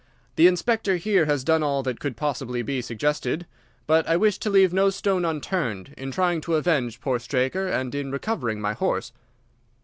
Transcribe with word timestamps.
"The 0.35 0.47
Inspector 0.47 0.95
here 0.95 1.25
has 1.25 1.43
done 1.43 1.61
all 1.61 1.83
that 1.83 1.99
could 1.99 2.17
possibly 2.17 2.63
be 2.63 2.81
suggested, 2.81 3.45
but 3.85 4.07
I 4.09 4.17
wish 4.17 4.39
to 4.39 4.49
leave 4.49 4.73
no 4.73 4.89
stone 4.89 5.23
unturned 5.25 5.93
in 5.95 6.09
trying 6.09 6.41
to 6.41 6.55
avenge 6.55 6.99
poor 6.99 7.19
Straker 7.19 7.67
and 7.67 7.93
in 7.93 8.09
recovering 8.11 8.59
my 8.59 8.73
horse." 8.73 9.11